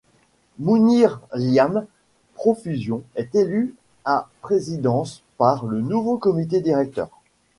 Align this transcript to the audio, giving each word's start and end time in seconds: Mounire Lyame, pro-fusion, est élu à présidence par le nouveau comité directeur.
Mounire 0.57 1.21
Lyame, 1.35 1.85
pro-fusion, 2.33 3.03
est 3.15 3.35
élu 3.35 3.75
à 4.03 4.27
présidence 4.41 5.21
par 5.37 5.65
le 5.67 5.79
nouveau 5.79 6.17
comité 6.17 6.59
directeur. 6.59 7.11